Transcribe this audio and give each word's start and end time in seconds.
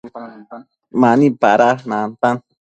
Mani 1.01 1.27
pada 1.41 1.71
nantan 1.87 2.35